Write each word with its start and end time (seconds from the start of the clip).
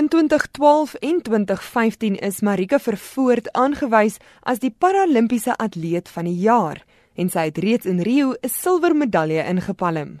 In 0.00 0.08
2012 0.08 0.94
en 0.94 1.22
2015 1.22 2.16
is 2.18 2.40
Marika 2.40 2.78
Vervoort 2.78 3.52
aangewys 3.52 4.14
as 4.40 4.62
die 4.62 4.70
Paralimpiese 4.72 5.52
atleet 5.60 6.08
van 6.08 6.24
die 6.24 6.38
jaar 6.40 6.80
en 7.20 7.28
sy 7.28 7.44
het 7.50 7.60
reeds 7.60 7.90
in 7.90 8.00
Rio 8.00 8.32
'n 8.32 8.48
silwermedalje 8.48 9.44
ingepalm. 9.44 10.20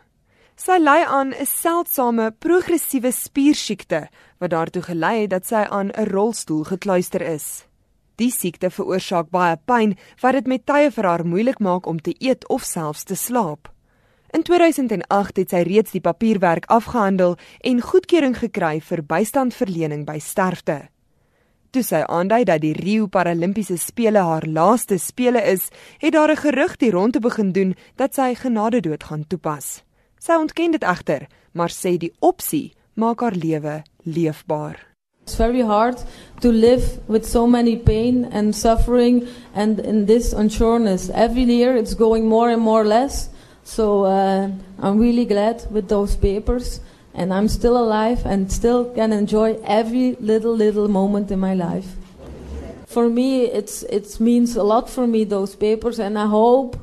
Sy 0.56 0.76
ly 0.76 1.00
aan 1.08 1.32
'n 1.32 1.46
seldsame 1.46 2.30
progressiewe 2.30 3.12
spiersiekte 3.12 4.08
wat 4.38 4.50
daartoe 4.50 4.82
gelei 4.82 5.20
het 5.20 5.30
dat 5.30 5.46
sy 5.46 5.64
aan 5.70 5.88
'n 5.96 6.10
rolstoel 6.12 6.64
gekluister 6.64 7.22
is. 7.22 7.64
Die 8.16 8.30
siekte 8.30 8.70
veroorsaak 8.70 9.30
baie 9.30 9.56
pyn 9.64 9.96
wat 10.20 10.32
dit 10.32 10.46
met 10.46 10.66
tye 10.66 10.90
vir 10.90 11.04
haar 11.04 11.26
moeilik 11.26 11.58
maak 11.58 11.86
om 11.86 12.00
te 12.00 12.14
eet 12.18 12.48
of 12.48 12.62
selfs 12.62 13.04
te 13.04 13.14
slaap. 13.14 13.79
In 14.30 14.42
2008 14.42 15.36
het 15.36 15.50
sy 15.50 15.64
reeds 15.66 15.90
die 15.90 16.00
papierwerk 16.00 16.68
afgehandel 16.70 17.34
en 17.66 17.80
goedkeuring 17.82 18.36
gekry 18.38 18.78
vir 18.80 19.02
bystandverlening 19.02 20.04
by 20.06 20.20
sterfte. 20.22 20.84
Toe 21.70 21.82
sy 21.86 22.04
aandui 22.06 22.44
dat 22.46 22.62
die 22.62 22.72
Rio 22.74 23.08
Paralimpiese 23.10 23.76
spele 23.78 24.22
haar 24.26 24.46
laaste 24.46 24.98
spele 24.98 25.42
is, 25.42 25.68
het 25.98 26.12
daar 26.14 26.30
'n 26.30 26.42
gerug 26.46 26.76
die 26.76 26.90
rond 26.90 27.12
te 27.12 27.20
begin 27.20 27.52
doen 27.52 27.74
dat 27.96 28.14
sy 28.14 28.34
genadedood 28.34 29.04
gaan 29.04 29.26
toepas. 29.26 29.82
Sy 30.18 30.32
ontken 30.32 30.70
dit 30.70 30.82
egter, 30.82 31.26
maar 31.52 31.70
sê 31.70 31.96
die 31.98 32.12
opsie 32.20 32.72
maak 32.94 33.20
haar 33.20 33.34
lewe 33.34 33.82
leefbaar. 34.04 34.76
It's 35.22 35.36
very 35.36 35.62
hard 35.62 36.04
to 36.40 36.50
live 36.50 36.98
with 37.06 37.26
so 37.26 37.46
many 37.46 37.76
pain 37.76 38.32
and 38.32 38.56
suffering 38.56 39.26
and 39.54 39.80
in 39.80 40.06
this 40.06 40.34
unsureness. 40.34 41.08
Every 41.10 41.44
year 41.44 41.76
it's 41.76 41.94
going 41.94 42.28
more 42.28 42.52
and 42.52 42.62
more 42.62 42.84
less. 42.84 43.28
So 43.64 44.04
uh, 44.04 44.50
I'm 44.78 44.98
really 44.98 45.24
glad 45.24 45.66
with 45.70 45.88
those 45.88 46.16
papers, 46.16 46.80
and 47.14 47.32
I'm 47.32 47.48
still 47.48 47.76
alive 47.76 48.24
and 48.24 48.50
still 48.50 48.84
can 48.94 49.12
enjoy 49.12 49.58
every 49.64 50.16
little 50.20 50.54
little 50.54 50.88
moment 50.88 51.30
in 51.30 51.38
my 51.38 51.54
life. 51.54 51.96
For 52.86 53.08
me, 53.08 53.44
it's 53.44 53.82
it 53.84 54.18
means 54.18 54.56
a 54.56 54.62
lot 54.62 54.90
for 54.90 55.06
me 55.06 55.24
those 55.24 55.54
papers, 55.54 55.98
and 55.98 56.18
I 56.18 56.26
hope 56.26 56.76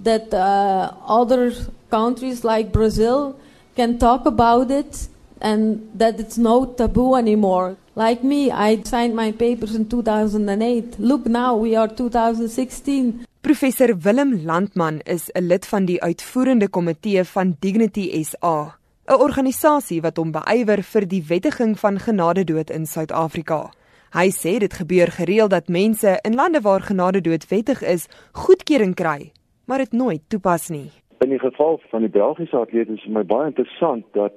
that 0.00 0.34
uh, 0.34 0.92
other 1.06 1.52
countries 1.90 2.42
like 2.44 2.72
Brazil 2.72 3.38
can 3.76 3.98
talk 3.98 4.26
about 4.26 4.70
it 4.70 5.08
and 5.40 5.90
that 5.94 6.18
it's 6.18 6.38
no 6.38 6.64
taboo 6.64 7.14
anymore. 7.16 7.76
Like 7.94 8.24
me, 8.24 8.50
I 8.50 8.82
signed 8.82 9.14
my 9.14 9.32
papers 9.32 9.74
in 9.74 9.88
2008. 9.88 10.98
Look 10.98 11.26
now, 11.26 11.56
we 11.56 11.76
are 11.76 11.88
2016. 11.88 13.26
Professor 13.42 13.96
Willem 13.98 14.44
Landman 14.46 15.00
is 15.04 15.30
'n 15.34 15.46
lid 15.46 15.66
van 15.66 15.84
die 15.84 16.02
uitvoerende 16.02 16.68
komitee 16.68 17.24
van 17.24 17.56
Dignity 17.60 18.22
SA, 18.22 18.78
'n 19.06 19.20
organisasie 19.26 20.00
wat 20.00 20.16
hom 20.16 20.30
beywer 20.30 20.82
vir 20.82 21.08
die 21.08 21.24
wettiging 21.28 21.78
van 21.78 21.98
genadedood 21.98 22.70
in 22.70 22.86
Suid-Afrika. 22.86 23.70
Hy 24.12 24.28
sê 24.30 24.58
dit 24.58 24.72
gebeur 24.72 25.10
gereeld 25.10 25.50
dat 25.50 25.68
mense 25.68 26.18
in 26.22 26.34
lande 26.34 26.60
waar 26.60 26.80
genadedood 26.80 27.48
wettig 27.48 27.82
is, 27.82 28.08
goedkeuring 28.32 28.94
kry, 28.94 29.32
maar 29.66 29.78
dit 29.78 29.92
nooit 29.92 30.22
toepas 30.28 30.68
nie. 30.68 30.90
In 31.18 31.28
die 31.28 31.38
geval 31.38 31.80
van 31.90 32.00
die 32.00 32.10
Belgiese 32.10 32.56
atleet 32.56 32.88
is 32.88 33.06
my 33.06 33.24
baie 33.24 33.46
interessant 33.46 34.04
dat 34.12 34.32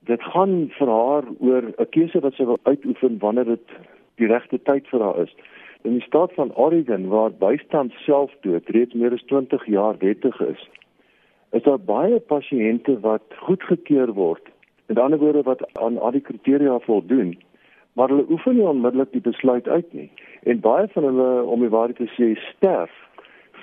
dit 0.00 0.22
gaan 0.22 0.70
vir 0.78 0.88
haar 0.88 1.24
oor 1.38 1.62
'n 1.78 1.90
keuse 1.90 2.20
wat 2.20 2.32
sy 2.32 2.44
wil 2.44 2.58
uitoefen 2.62 3.18
wanneer 3.18 3.44
dit 3.44 3.68
die 4.20 4.28
regte 4.30 4.58
tyd 4.62 4.88
vir 4.90 5.04
haar 5.04 5.18
is. 5.24 5.34
In 5.82 5.96
die 5.98 6.06
staat 6.06 6.32
van 6.38 6.54
Oregon 6.54 7.08
waar 7.08 7.32
bystand 7.38 7.92
selfdood 8.06 8.68
reeds 8.76 8.94
meer 8.94 9.12
as 9.12 9.24
20 9.30 9.66
jaar 9.66 9.98
wettig 9.98 10.40
is, 10.40 10.68
is 11.50 11.62
daar 11.62 11.80
baie 11.80 12.20
pasiënte 12.20 13.00
wat 13.00 13.24
goedgekeur 13.46 14.12
word. 14.16 14.44
Met 14.86 14.98
ander 14.98 15.18
woorde 15.18 15.42
wat 15.42 15.64
aan 15.72 15.98
al 15.98 16.14
die 16.14 16.24
kriteria 16.24 16.78
voldoen, 16.86 17.34
maar 17.92 18.08
hulle 18.08 18.28
oefen 18.30 18.56
nie 18.56 18.66
onmiddellik 18.68 19.12
die 19.12 19.24
besluit 19.24 19.68
uit 19.68 19.92
nie. 19.92 20.10
En 20.42 20.60
baie 20.60 20.88
van 20.94 21.04
hulle 21.04 21.30
om 21.42 21.60
die 21.60 21.72
waarheid 21.72 21.98
te 22.00 22.08
sê 22.16 22.32
sterf 22.54 22.92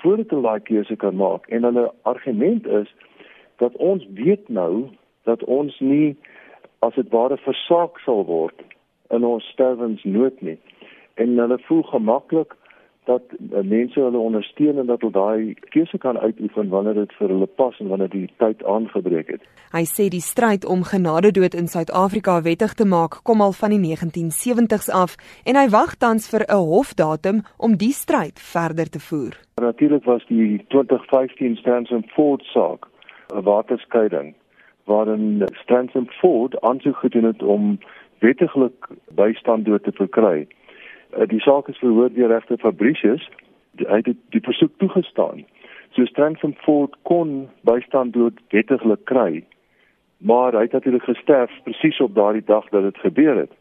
voordat 0.00 0.30
hulle 0.30 0.46
daai 0.46 0.60
keuse 0.64 0.96
kan 0.96 1.16
maak. 1.16 1.48
En 1.48 1.64
hulle 1.66 1.90
argument 2.08 2.66
is 2.66 2.92
dat 3.60 3.74
ons 3.76 4.06
weet 4.14 4.48
nou 4.48 4.86
dat 5.28 5.44
ons 5.44 5.80
nie 5.80 6.16
as 6.78 6.94
dit 6.94 7.10
ware 7.12 7.36
versaak 7.44 7.98
sal 8.04 8.24
word 8.24 8.64
in 9.10 9.24
ons 9.24 9.44
sterwensnood 9.54 10.40
nie 10.40 10.58
en 11.20 11.38
hulle 11.38 11.58
voel 11.68 11.82
gemaklik 11.82 12.56
dat 13.04 13.22
uh, 13.32 13.62
mense 13.64 14.00
hulle 14.00 14.18
ondersteun 14.18 14.78
en 14.78 14.86
dat 14.86 15.00
hulle 15.00 15.12
daai 15.12 15.54
keuse 15.74 15.98
kan 15.98 16.18
uitoefen 16.18 16.68
wanneer 16.68 16.94
dit 16.94 17.12
vir 17.18 17.32
hulle 17.32 17.48
pas 17.60 17.78
en 17.80 17.88
wanneer 17.88 18.10
die 18.12 18.28
tyd 18.42 18.64
aangebreek 18.64 19.32
het. 19.34 19.46
Hy 19.72 19.84
sê 19.88 20.08
die 20.12 20.22
stryd 20.24 20.66
om 20.74 20.84
genadedood 20.86 21.56
in 21.58 21.70
Suid-Afrika 21.72 22.40
wettig 22.46 22.74
te 22.78 22.86
maak 22.94 23.20
kom 23.28 23.40
al 23.46 23.56
van 23.56 23.74
die 23.74 23.80
1970s 23.82 24.90
af 25.02 25.16
en 25.48 25.58
hy 25.60 25.66
wag 25.74 25.96
tans 26.04 26.28
vir 26.32 26.44
'n 26.46 26.68
hofdatum 26.74 27.42
om 27.58 27.76
die 27.84 27.94
stryd 28.02 28.38
verder 28.38 28.90
te 28.90 29.00
voer. 29.08 29.34
Natuurlik 29.60 30.04
was 30.04 30.24
die 30.28 30.60
2015 30.68 31.56
Stanton 31.56 32.04
Ford 32.14 32.42
saak 32.52 32.86
'n 33.34 33.42
waterskeiding 33.42 34.34
waarin 34.84 35.44
Stanton 35.62 36.06
Ford 36.20 36.60
aansoek 36.60 36.96
gedoen 36.96 37.24
het 37.24 37.42
om 37.42 37.78
wettiglik 38.20 38.86
bystand 39.16 39.64
dood 39.64 39.84
te 39.84 39.92
verkry. 39.92 40.46
Uh, 41.16 41.26
die 41.26 41.40
saak 41.40 41.68
is 41.68 41.78
verhoor 41.78 42.12
deur 42.14 42.28
regter 42.28 42.58
Fabricius. 42.58 43.24
Hy 43.80 44.02
het 44.02 44.10
die, 44.34 44.42
versoek 44.44 44.72
toegestaan. 44.82 45.44
So 45.96 46.04
Stanton 46.06 46.54
Ford 46.64 46.94
kon 47.08 47.48
bystand 47.66 48.14
dood 48.14 48.38
wettiglik 48.54 49.04
kry. 49.10 49.42
Maar 50.18 50.54
hy 50.54 50.66
het 50.68 50.76
natuurlik 50.76 51.08
gesterf 51.08 51.52
presies 51.64 52.00
op 52.00 52.14
daardie 52.14 52.44
dag 52.44 52.68
dat 52.68 52.82
dit 52.82 53.02
gebeur 53.02 53.36
het. 53.36 53.52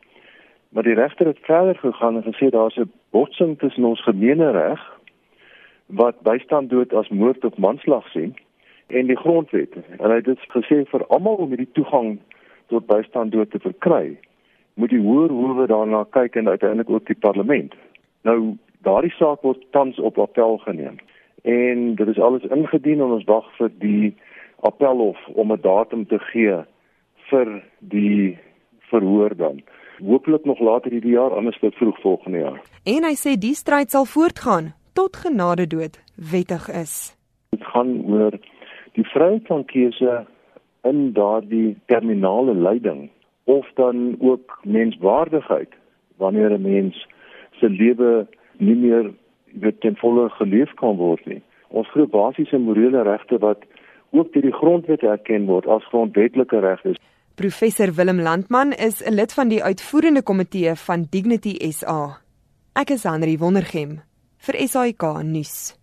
Maar 0.70 0.84
die 0.86 0.98
regter 0.98 1.26
het 1.26 1.40
verder 1.48 1.78
gegaan 1.80 2.20
en 2.20 2.28
gesê 2.28 2.52
daar's 2.54 2.78
'n 2.78 2.92
botsing 3.12 3.58
tussen 3.60 3.84
ons 3.84 4.04
gemeenereg 4.04 4.82
wat 5.86 6.22
bystand 6.22 6.70
dood 6.70 6.94
as 6.94 7.10
moord 7.10 7.46
of 7.46 7.58
manslag 7.58 8.08
sien 8.12 8.36
en 8.88 9.08
die 9.08 9.18
grondwet. 9.18 9.74
En 9.98 10.10
hy 10.10 10.16
het 10.16 10.26
dit 10.26 10.40
gesê 10.40 10.86
vir 10.86 11.06
almal 11.08 11.36
om 11.36 11.48
hierdie 11.50 11.72
toegang 11.72 12.20
tot 12.68 12.86
bystand 12.86 13.32
dood 13.32 13.52
te 13.52 13.60
verkry 13.60 14.18
moet 14.80 14.94
die 14.96 15.04
hoër 15.04 15.32
hoewe 15.36 15.68
daarna 15.68 16.06
kyk 16.16 16.36
en 16.40 16.48
uiteindelik 16.48 16.90
ook 16.90 17.08
die 17.08 17.20
parlement. 17.20 17.76
Nou 18.24 18.56
daardie 18.88 19.12
saak 19.18 19.44
word 19.44 19.66
tans 19.76 20.00
op 20.00 20.20
appel 20.24 20.58
geneem. 20.64 21.00
En 21.44 21.96
dit 21.96 22.08
is 22.08 22.20
alles 22.20 22.48
ingedien 22.48 23.04
en 23.04 23.18
ons 23.18 23.28
wag 23.28 23.48
vir 23.58 23.72
die 23.84 24.14
appelhof 24.70 25.20
om 25.28 25.52
'n 25.52 25.62
datum 25.62 26.06
te 26.08 26.20
gee 26.32 26.64
vir 27.30 27.64
die 27.80 28.38
verhoor 28.92 29.36
dan. 29.36 29.62
Hoopelik 30.00 30.46
nog 30.46 30.60
later 30.60 30.92
hierdie 30.92 31.12
jaar, 31.12 31.36
anders 31.36 31.60
dit 31.60 31.76
vroeg 31.76 32.00
volgende 32.02 32.38
jaar. 32.38 32.62
En 32.84 33.04
hy 33.04 33.16
sê 33.16 33.38
die 33.38 33.54
stryd 33.54 33.92
sal 33.92 34.06
voortgaan 34.06 34.74
tot 34.94 35.16
genade 35.16 35.68
dood 35.68 36.00
wettig 36.32 36.70
is. 36.70 37.18
Dit 37.50 37.64
gaan 37.64 38.04
oor 38.06 38.32
die 38.94 39.06
vryheid 39.06 39.48
van 39.48 39.66
keuse 39.66 40.26
in 40.84 41.14
daardie 41.14 41.78
terminale 41.86 42.54
lyding 42.54 43.10
of 43.50 43.68
dan 43.74 44.16
ook 44.20 44.60
menswaardigheid 44.64 45.72
wanneer 46.18 46.52
'n 46.52 46.62
mens 46.62 47.08
se 47.60 47.70
lewe 47.70 48.28
nie 48.58 48.76
meer 48.76 49.14
weet 49.62 49.82
ten 49.82 49.96
volle 49.96 50.30
geleef 50.30 50.74
kan 50.74 50.96
word 50.96 51.26
nie. 51.26 51.42
Ons 51.68 51.90
glo 51.90 52.08
basiese 52.08 52.58
morele 52.58 53.02
regte 53.02 53.38
wat 53.38 53.58
ook 54.12 54.34
deur 54.34 54.42
die 54.42 54.60
grondwet 54.62 55.04
erken 55.04 55.46
word 55.46 55.68
as 55.68 55.84
grondwetlike 55.84 56.60
regte. 56.60 56.96
Professor 57.36 57.94
Willem 57.94 58.22
Landman 58.22 58.72
is 58.72 59.02
'n 59.02 59.14
lid 59.14 59.34
van 59.34 59.48
die 59.48 59.64
uitvoerende 59.64 60.22
komitee 60.22 60.76
van 60.76 61.08
Dignity 61.10 61.72
SA. 61.72 62.18
Ek 62.74 62.90
is 62.90 63.04
Henri 63.04 63.38
Wondergem 63.38 64.02
vir 64.38 64.56
SAK 64.68 65.24
nuus. 65.24 65.80